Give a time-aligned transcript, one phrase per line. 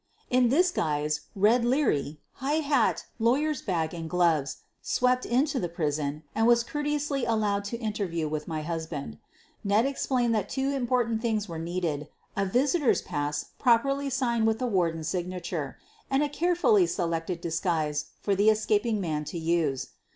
[0.31, 6.23] In this guise "Red" Leary, high hat, lawyer's bag and gloves, swept into the prison
[6.33, 9.19] and was courteously allowed an interview with my husband.
[9.63, 14.65] Ned explained that two important things were needed— a visitor's pass properly signed with the
[14.65, 15.77] Warden's signature,
[16.09, 19.89] and a carefully selected dis guise for the escaping man to use.